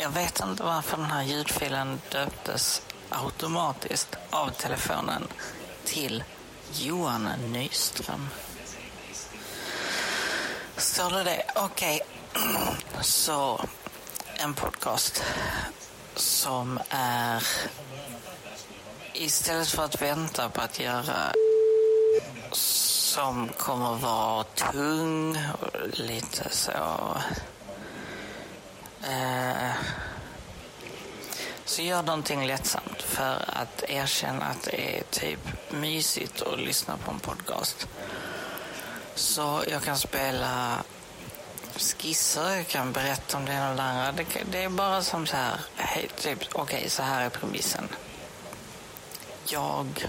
Jag 0.00 0.10
vet 0.10 0.40
inte 0.40 0.62
varför 0.62 0.96
den 0.96 1.06
här 1.06 1.22
ljudfilen 1.22 2.00
döptes 2.08 2.82
automatiskt 3.08 4.16
av 4.30 4.50
telefonen 4.50 5.28
till 5.84 6.24
Johan 6.72 7.28
Nyström. 7.52 8.28
Står 10.76 11.10
det 11.10 11.24
det? 11.24 11.42
Okej. 11.56 12.00
Så, 13.00 13.60
en 14.34 14.54
podcast 14.54 15.22
som 16.14 16.80
är... 16.90 17.46
Istället 19.12 19.68
för 19.68 19.84
att 19.84 20.02
vänta 20.02 20.48
på 20.48 20.60
att 20.60 20.80
göra 20.80 21.32
som 23.18 23.48
kommer 23.48 23.94
vara 23.94 24.44
tung 24.44 25.38
och 25.60 25.98
lite 25.98 26.50
så... 26.50 26.70
Eh, 29.02 29.70
så 31.64 31.82
gör 31.82 32.02
någonting 32.02 32.46
lättsamt 32.46 33.02
för 33.02 33.44
att 33.46 33.84
erkänna 33.88 34.44
att 34.44 34.62
det 34.62 34.98
är 34.98 35.02
typ 35.02 35.40
mysigt 35.70 36.42
att 36.42 36.58
lyssna 36.58 36.96
på 36.96 37.10
en 37.10 37.18
podcast. 37.18 37.88
Så 39.14 39.62
jag 39.70 39.82
kan 39.82 39.98
spela 39.98 40.76
skisser, 41.76 42.56
jag 42.56 42.66
kan 42.66 42.92
berätta 42.92 43.36
om 43.36 43.44
det 43.44 43.52
ena 43.52 43.70
och 43.70 43.76
det 43.76 43.82
andra. 43.82 44.12
Det, 44.12 44.26
det 44.50 44.64
är 44.64 44.68
bara 44.68 45.02
som 45.02 45.26
så 45.26 45.36
här, 45.36 45.60
hej, 45.76 46.08
typ, 46.16 46.38
okej, 46.52 46.76
okay, 46.78 46.88
så 46.88 47.02
här 47.02 47.24
är 47.24 47.30
premissen. 47.30 47.88
Jag 49.46 50.06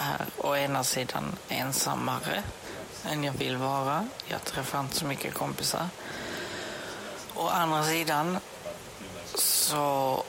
är 0.00 0.26
å 0.36 0.56
ena 0.56 0.84
sidan 0.84 1.36
ensammare 1.48 2.42
än 3.04 3.24
jag 3.24 3.32
vill 3.32 3.56
vara. 3.56 4.08
Jag 4.26 4.44
träffar 4.44 4.80
inte 4.80 4.94
så 4.94 5.06
mycket 5.06 5.34
kompisar. 5.34 5.88
Å 7.34 7.48
andra 7.48 7.84
sidan 7.84 8.38
så 9.34 10.24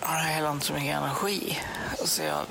har 0.00 0.16
jag 0.16 0.24
heller 0.24 0.50
inte 0.50 0.66
så 0.66 0.72
mycket 0.72 0.96
energi. 0.96 1.58
Så 2.04 2.22
jag 2.22 2.46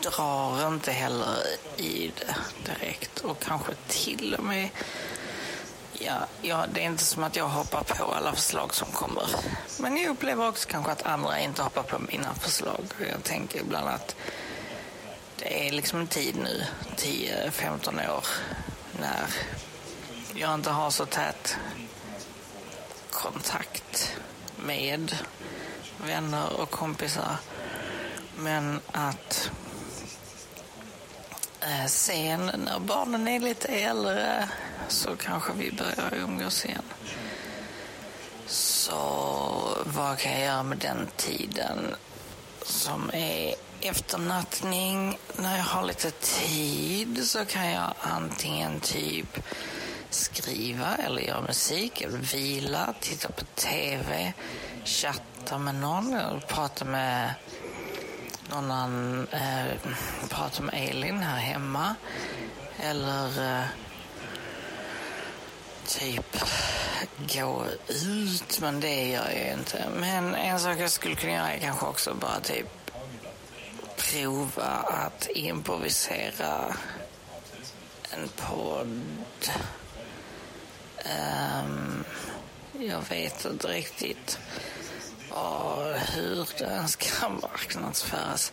drar 0.00 0.68
inte 0.68 0.92
heller 0.92 1.36
i 1.76 2.12
det 2.18 2.36
direkt. 2.72 3.18
Och 3.18 3.40
kanske 3.40 3.72
till 3.88 4.34
och 4.34 4.44
med... 4.44 4.68
Ja, 6.00 6.26
ja, 6.42 6.64
det 6.74 6.80
är 6.80 6.84
inte 6.84 7.04
som 7.04 7.24
att 7.24 7.36
jag 7.36 7.48
hoppar 7.48 7.82
på 7.82 8.04
alla 8.04 8.32
förslag 8.32 8.74
som 8.74 8.88
kommer. 8.92 9.28
Men 9.78 9.96
jag 9.96 10.10
upplever 10.10 10.48
också 10.48 10.68
kanske 10.68 10.92
att 10.92 11.06
andra 11.06 11.40
inte 11.40 11.62
hoppar 11.62 11.82
på 11.82 11.98
mina 11.98 12.34
förslag. 12.34 12.84
Jag 13.10 13.24
tänker 13.24 13.60
ibland 13.60 13.88
att 13.88 14.16
det 15.38 15.68
är 15.68 15.72
liksom 15.72 16.00
en 16.00 16.06
tid 16.06 16.36
nu, 16.36 16.64
10-15 16.96 18.16
år, 18.16 18.24
när 19.00 19.26
jag 20.34 20.54
inte 20.54 20.70
har 20.70 20.90
så 20.90 21.06
tät 21.06 21.56
kontakt 23.10 24.16
med 24.56 25.16
vänner 26.06 26.60
och 26.60 26.70
kompisar. 26.70 27.36
Men 28.36 28.80
att 28.92 29.50
eh, 31.60 31.86
sen 31.86 32.46
när 32.46 32.78
barnen 32.78 33.28
är 33.28 33.40
lite 33.40 33.68
äldre 33.68 34.48
så 34.88 35.16
kanske 35.16 35.52
vi 35.52 35.72
börjar 35.72 36.14
umgås 36.14 36.64
igen. 36.64 36.82
Så 38.46 38.96
vad 39.84 40.18
kan 40.18 40.32
jag 40.32 40.40
göra 40.40 40.62
med 40.62 40.78
den 40.78 41.08
tiden 41.16 41.94
som 42.62 43.10
är 43.12 43.54
efternattning? 43.80 45.18
När 45.36 45.56
jag 45.56 45.64
har 45.64 45.86
lite 45.86 46.10
tid 46.10 47.26
så 47.26 47.44
kan 47.44 47.70
jag 47.70 47.94
antingen 48.00 48.80
typ 48.80 49.38
skriva 50.10 50.96
eller 50.96 51.22
göra 51.22 51.40
musik 51.40 52.00
eller 52.00 52.18
vila, 52.18 52.94
titta 53.00 53.28
på 53.28 53.44
TV, 53.44 54.32
chatta 54.84 55.58
med 55.58 55.74
någon 55.74 56.14
eller 56.14 56.40
prata 56.40 56.84
med 56.84 57.34
någon 58.50 58.70
annan, 58.70 59.26
eh, 59.30 59.92
prata 60.28 60.62
med 60.62 60.88
Elin 60.90 61.18
här 61.18 61.38
hemma. 61.38 61.94
Eller 62.80 63.58
eh, 63.58 63.64
typ 65.86 66.36
gå 67.34 67.64
ut, 67.88 68.60
men 68.60 68.80
det 68.80 69.08
gör 69.08 69.30
jag 69.30 69.46
ju 69.46 69.52
inte. 69.52 69.86
Men 69.96 70.34
en 70.34 70.60
sak 70.60 70.78
jag 70.78 70.90
skulle 70.90 71.14
kunna 71.14 71.32
göra 71.32 71.52
är 71.52 71.58
kanske 71.58 71.86
också 71.86 72.14
bara 72.14 72.40
typ 72.40 72.77
prova 74.12 74.64
att 74.88 75.28
improvisera 75.34 76.76
en 78.10 78.28
podd. 78.36 79.50
Um, 81.04 82.04
jag 82.78 83.02
vet 83.10 83.44
inte 83.44 83.68
riktigt 83.68 84.38
och 85.30 85.84
hur 85.94 86.48
den 86.58 86.88
ska 86.88 87.28
marknadsföras. 87.28 88.52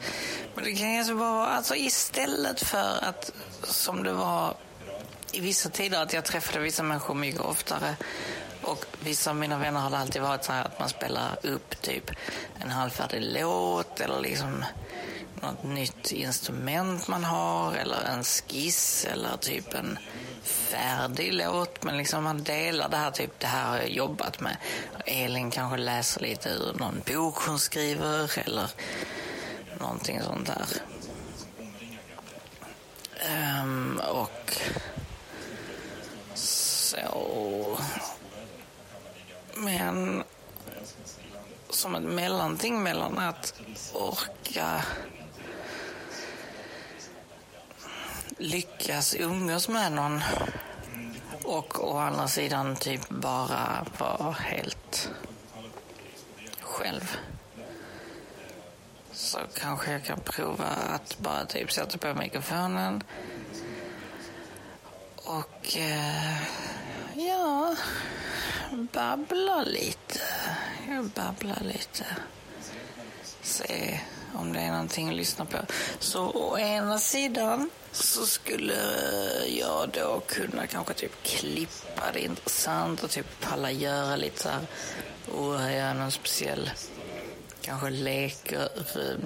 Men 0.55 0.63
det 0.63 0.71
kan 0.71 0.95
kanske 0.95 1.13
vara, 1.13 1.47
alltså 1.47 1.75
istället 1.75 2.61
för 2.61 3.03
att 3.03 3.31
som 3.63 4.03
det 4.03 4.13
var 4.13 4.55
i 5.31 5.39
vissa 5.39 5.69
tider 5.69 6.01
att 6.01 6.13
jag 6.13 6.25
träffade 6.25 6.59
vissa 6.59 6.83
människor 6.83 7.13
mycket 7.13 7.41
oftare 7.41 7.95
och 8.65 8.85
vissa 8.99 9.29
av 9.29 9.35
mina 9.35 9.57
vänner 9.57 9.79
har 9.79 9.89
det 9.89 9.97
alltid 9.97 10.21
varit 10.21 10.43
så 10.43 10.51
här 10.51 10.65
att 10.65 10.79
man 10.79 10.89
spelar 10.89 11.37
upp 11.43 11.81
typ 11.81 12.11
en 12.59 12.69
halvfärdig 12.69 13.21
låt 13.21 13.99
eller 13.99 14.21
liksom 14.21 14.65
något 15.41 15.63
nytt 15.63 16.11
instrument 16.11 17.07
man 17.07 17.23
har 17.23 17.73
eller 17.73 18.03
en 18.03 18.23
skiss 18.23 19.05
eller 19.05 19.37
typ 19.37 19.73
en 19.73 19.99
färdig 20.43 21.33
låt. 21.33 21.83
Men 21.83 21.97
liksom 21.97 22.23
man 22.23 22.43
delar 22.43 22.89
det 22.89 22.97
här, 22.97 23.11
typ 23.11 23.39
det 23.39 23.47
här 23.47 23.69
har 23.69 23.77
jag 23.77 23.89
jobbat 23.89 24.39
med. 24.39 24.57
Elin 25.05 25.51
kanske 25.51 25.77
läser 25.77 26.21
lite 26.21 26.49
ur 26.49 26.73
någon 26.79 27.01
bok 27.05 27.35
hon 27.35 27.59
skriver 27.59 28.39
eller 28.45 28.69
någonting 29.79 30.21
sånt 30.21 30.47
där. 30.47 30.65
Um, 33.61 34.01
och 34.09 34.57
så... 36.33 36.97
Men 39.65 40.23
som 41.69 41.95
ett 41.95 42.03
mellanting 42.03 42.83
mellan 42.83 43.19
att 43.19 43.61
orka 43.93 44.85
lyckas 48.37 49.15
umgås 49.15 49.69
med 49.69 49.91
någon 49.91 50.21
och 51.43 51.93
å 51.93 51.97
andra 51.97 52.27
sidan 52.27 52.75
typ 52.75 53.09
bara 53.09 53.85
vara 53.97 54.31
helt 54.31 55.11
själv. 56.61 57.17
Så 59.11 59.39
kanske 59.59 59.91
jag 59.91 60.03
kan 60.03 60.19
prova 60.19 60.65
att 60.65 61.19
bara 61.19 61.45
typ 61.45 61.71
sätta 61.71 61.97
på 61.97 62.19
mikrofonen 62.19 63.03
och 65.15 65.77
eh, 65.77 66.37
ja, 67.13 67.75
babbla 68.75 69.63
lite. 69.63 70.19
Jag 70.89 71.05
babblar 71.05 71.61
lite. 71.61 72.05
Se 73.41 73.99
om 74.33 74.53
det 74.53 74.59
är 74.59 74.71
någonting 74.71 75.09
att 75.09 75.15
lyssna 75.15 75.45
på. 75.45 75.57
Så 75.99 76.29
å 76.29 76.57
ena 76.57 76.99
sidan 76.99 77.69
så 77.91 78.25
skulle 78.25 78.75
jag 79.47 79.89
då 79.89 80.21
kunna 80.27 80.67
kanske 80.67 80.93
typ 80.93 81.23
klippa 81.23 82.11
det 82.13 82.19
intressant 82.25 83.03
och 83.03 83.09
typ 83.09 83.41
palla 83.41 83.71
göra 83.71 84.15
lite 84.15 84.41
så 84.41 84.49
här 84.49 84.67
och 85.25 85.71
göra 85.71 85.93
någon 85.93 86.11
speciell 86.11 86.69
kanske 87.61 87.89
leker 87.89 88.69
eh, 88.95 89.17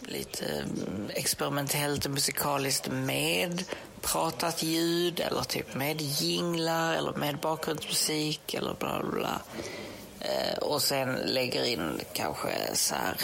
lite 0.00 0.46
mm, 0.46 1.10
experimentellt 1.14 2.04
och 2.04 2.10
musikaliskt 2.10 2.88
med 2.90 3.64
pratat 4.06 4.62
ljud 4.62 5.20
eller 5.20 5.42
typ 5.42 5.74
med 5.74 6.00
jinglar 6.00 6.94
eller 6.94 7.12
med 7.12 7.38
bakgrundsmusik 7.38 8.54
eller 8.54 8.74
bla 8.74 9.00
bla 9.00 9.10
bla. 9.10 9.40
Eh, 10.20 10.58
och 10.58 10.82
sen 10.82 11.14
lägger 11.14 11.64
in 11.64 12.00
kanske 12.12 12.50
så 12.74 12.94
här 12.94 13.16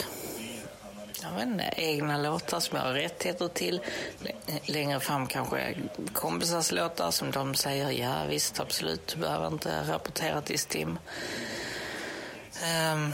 jag 1.23 1.31
vet 1.31 1.47
inte, 1.47 1.73
egna 1.75 2.17
låtar 2.17 2.59
som 2.59 2.77
jag 2.77 2.83
har 2.83 2.93
rättigheter 2.93 3.47
till. 3.47 3.81
Längre 4.65 4.99
fram 4.99 5.27
kanske 5.27 5.75
kompisars 6.13 6.71
låtar 6.71 7.11
som 7.11 7.31
de 7.31 7.55
säger 7.55 7.91
ja 7.91 8.25
visst 8.29 8.59
absolut, 8.59 9.07
du 9.07 9.19
behöver 9.19 9.47
inte 9.47 9.83
rapportera 9.87 10.41
till 10.41 10.59
STIM. 10.59 10.99
Eh, 12.61 13.09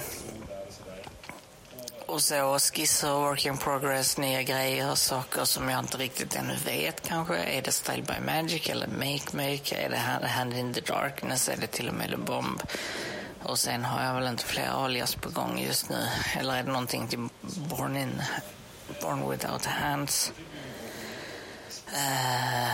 och 2.09 2.21
så 2.21 2.59
skisser, 2.59 3.13
work 3.13 3.45
in 3.45 3.57
progress, 3.57 4.17
nya 4.17 4.44
grejer, 4.44 4.95
saker 4.95 5.45
som 5.45 5.69
jag 5.69 5.79
inte 5.79 5.97
riktigt 5.97 6.35
ännu 6.35 6.56
vet 6.65 7.07
kanske. 7.07 7.35
Är 7.38 7.61
det 7.61 7.71
Style 7.71 8.03
by 8.03 8.25
Magic 8.25 8.69
eller 8.69 8.88
Make 8.88 9.38
Make? 9.38 9.75
Är 9.75 9.89
det 9.89 10.27
Hand 10.27 10.53
in 10.53 10.73
the 10.73 10.81
Darkness? 10.81 11.50
Är 11.50 11.57
det 11.57 11.67
till 11.67 11.88
och 11.88 11.94
med 11.94 12.09
The 12.09 12.17
Bomb? 12.17 12.61
Och 13.44 13.59
sen 13.59 13.85
har 13.85 14.03
jag 14.03 14.13
väl 14.13 14.27
inte 14.27 14.44
fler 14.44 14.67
alias 14.67 15.15
på 15.15 15.29
gång 15.29 15.59
just 15.59 15.89
nu. 15.89 16.07
Eller 16.39 16.53
är 16.53 16.63
det 16.63 16.71
någonting 16.71 17.07
till 17.07 17.27
Born, 17.41 17.97
in, 17.97 18.21
Born 19.01 19.29
Without 19.29 19.65
Hands? 19.65 20.31
Uh, 21.94 22.73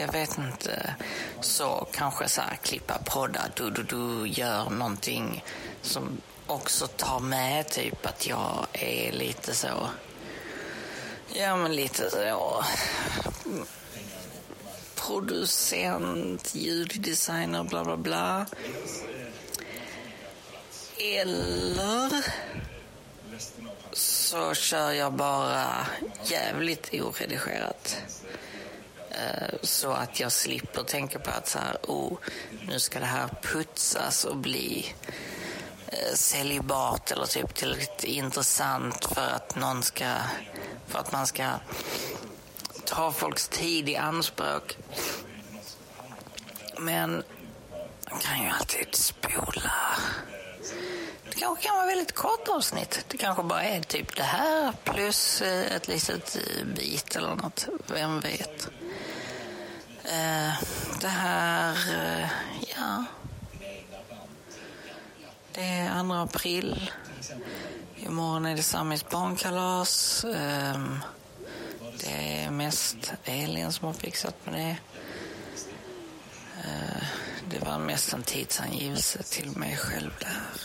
jag 0.00 0.12
vet 0.12 0.38
inte. 0.38 0.94
Så 1.40 1.88
kanske 1.92 2.28
så 2.28 2.40
här 2.40 2.56
klippa 2.56 2.98
poddar, 3.04 3.52
du, 3.56 3.70
du, 3.70 3.82
du, 3.82 4.28
gör 4.28 4.70
någonting 4.70 5.44
som 5.82 6.20
också 6.48 6.86
tar 6.86 7.20
med 7.20 7.68
typ 7.68 8.06
att 8.06 8.26
jag 8.26 8.66
är 8.72 9.12
lite 9.12 9.54
så... 9.54 9.88
Ja, 11.34 11.56
men 11.56 11.76
lite 11.76 12.10
så... 12.10 12.64
Producent, 14.94 16.54
ljuddesigner, 16.54 17.62
bla 17.62 17.84
bla 17.84 17.96
bla. 17.96 18.46
Eller 20.98 22.24
så 23.92 24.54
kör 24.54 24.92
jag 24.92 25.12
bara 25.12 25.86
jävligt 26.24 26.94
oredigerat. 26.94 27.96
Eh, 29.10 29.54
så 29.62 29.90
att 29.90 30.20
jag 30.20 30.32
slipper 30.32 30.82
tänka 30.82 31.18
på 31.18 31.30
att 31.30 31.48
så 31.48 31.58
här, 31.58 31.76
oh, 31.82 32.18
nu 32.66 32.80
ska 32.80 32.98
det 32.98 33.06
här 33.06 33.28
putsas 33.42 34.24
och 34.24 34.36
bli 34.36 34.94
celibat 36.14 37.08
säljbart 37.08 37.10
eller 37.10 37.26
typ 37.26 37.54
tillräckligt 37.54 38.04
intressant 38.04 39.04
för 39.14 39.28
att 39.28 39.56
någon 39.56 39.82
ska, 39.82 40.14
för 40.86 40.98
att 40.98 41.12
man 41.12 41.26
ska 41.26 41.50
ta 42.84 43.12
folks 43.12 43.48
tid 43.48 43.88
i 43.88 43.96
anspråk. 43.96 44.76
Men 46.78 47.22
man 48.10 48.20
kan 48.20 48.42
ju 48.42 48.48
alltid 48.48 48.94
spola. 48.94 49.72
Det 51.30 51.36
kanske 51.38 51.66
kan 51.66 51.76
vara 51.76 51.86
väldigt 51.86 52.14
kort 52.14 52.48
avsnitt. 52.48 53.04
Det 53.08 53.16
kanske 53.16 53.42
bara 53.42 53.62
är 53.62 53.80
typ 53.80 54.16
det 54.16 54.22
här 54.22 54.72
plus 54.84 55.42
eh, 55.42 55.76
ett 55.76 55.88
litet 55.88 56.36
eh, 56.36 56.66
bit 56.66 57.16
eller 57.16 57.34
något. 57.34 57.68
Vem 57.86 58.20
vet? 58.20 58.68
Eh, 60.04 60.52
det 61.00 61.08
här, 61.08 61.76
ja. 62.76 63.04
Det 65.58 65.64
är 65.64 66.04
2 66.04 66.14
april. 66.14 66.90
Imorgon 67.96 68.46
är 68.46 68.56
det 68.56 68.62
Samis 68.62 69.08
barnkalas. 69.08 70.24
Ehm, 70.24 70.98
det 72.00 72.42
är 72.44 72.50
mest 72.50 73.12
Elin 73.24 73.72
som 73.72 73.86
har 73.86 73.94
fixat 73.94 74.34
med 74.46 74.54
det. 74.54 74.76
Eh, 76.64 77.04
det 77.50 77.58
var 77.58 77.78
mest 77.78 78.12
en 78.12 78.22
tidsangivelse 78.22 79.22
till 79.22 79.56
mig 79.56 79.76
själv 79.76 80.10
det 80.20 80.26
här. 80.26 80.60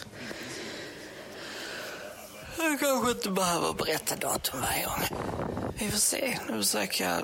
Jag 2.57 2.79
kanske 2.79 3.11
inte 3.11 3.29
behöver 3.29 3.73
berätta 3.73 4.15
datum 4.15 4.61
varje 4.61 4.85
gång. 4.85 5.19
Vi 5.75 5.91
får 5.91 5.99
se. 5.99 6.39
Nu 6.49 6.57
försöker 6.57 7.09
jag 7.09 7.23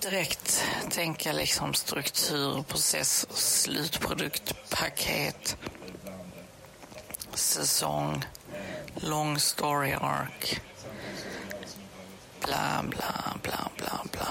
direkt 0.00 0.64
tänka 0.90 1.32
liksom 1.32 1.74
struktur, 1.74 2.62
process, 2.62 3.26
slutprodukt, 3.30 4.54
paket, 4.70 5.56
säsong, 7.40 8.24
long 8.94 9.38
story 9.38 9.92
arc, 9.92 10.60
bla, 12.40 12.82
bla, 12.82 13.34
bla, 13.42 13.70
bla, 13.76 14.00
bla. 14.12 14.28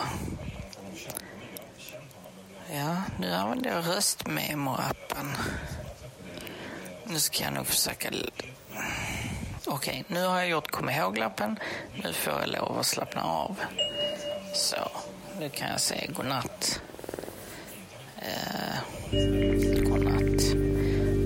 Ja, 2.72 3.02
nu 3.20 3.34
använder 3.34 3.70
jag 3.70 3.86
röstmemo-appen. 3.86 5.38
Nu 7.04 7.20
ska 7.20 7.44
jag 7.44 7.54
nog 7.54 7.68
försöka 7.68 8.10
Okej, 9.66 10.04
nu 10.08 10.26
har 10.26 10.38
jag 10.38 10.50
gjort 10.50 10.72
kom 10.72 10.90
ihåg-lappen. 10.90 11.60
Nu 12.04 12.14
får 12.14 12.34
jag 12.34 12.50
lov 12.50 12.80
att 12.80 12.86
slappna 12.86 13.24
av. 13.24 13.56
Så, 14.54 14.92
nu 15.40 15.50
kan 15.50 15.70
jag 15.70 15.80
säga 15.80 16.12
godnatt. 16.12 16.82
Eh, 18.18 18.80
godnatt. 19.84 20.42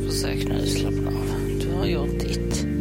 Försök 0.08 0.48
nu 0.48 0.68
slappna 0.68 1.10
av. 1.10 1.43
Har 1.78 1.86
gjort 1.86 2.20
ditt. 2.20 2.73